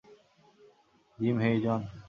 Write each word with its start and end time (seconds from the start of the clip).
Gym 1.19 1.37
hey, 1.39 1.57
John. 1.61 1.81